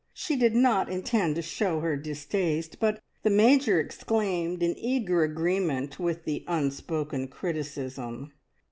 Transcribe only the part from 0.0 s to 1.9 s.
She did not intend to show